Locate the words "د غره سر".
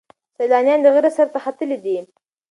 0.83-1.27